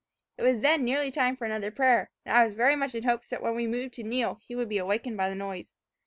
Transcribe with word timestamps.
It 0.35 0.41
was 0.41 0.61
then 0.61 0.83
nearly 0.83 1.11
time 1.11 1.37
for 1.37 1.45
another 1.45 1.69
prayer, 1.69 2.09
and 2.25 2.35
I 2.35 2.43
was 2.43 2.55
very 2.55 2.75
much 2.75 2.95
in 2.95 3.03
hopes 3.03 3.27
that 3.27 3.43
when 3.43 3.53
we 3.53 3.67
moved 3.67 3.93
to 3.93 4.03
kneel, 4.03 4.39
he 4.41 4.55
would 4.55 4.67
be 4.67 4.79
awakened 4.79 5.15
by 5.15 5.29
the 5.29 5.35
noise. 5.35 5.73